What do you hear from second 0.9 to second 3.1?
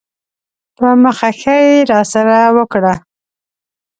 مخه ښې یې راسره وکړه.